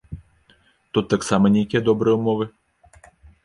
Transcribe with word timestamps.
Тут 0.95 1.05
таксама 1.13 1.53
нейкія 1.59 1.85
добрыя 1.93 2.19
ўмовы? 2.19 2.45